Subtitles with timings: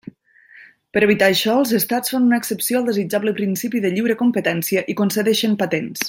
[0.97, 5.01] Per evitar això, els estats fan una excepció al desitjable principi de lliure competència i
[5.05, 5.97] concedeixen patents.